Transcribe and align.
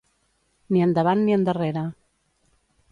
Ni 0.71 0.81
endavant, 0.85 1.21
ni 1.27 1.37
endarrere. 1.39 1.87